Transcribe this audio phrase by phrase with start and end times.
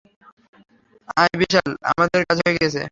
[1.17, 2.79] আয় বিশাল, আমাদের কাজ হয়ে গেছে।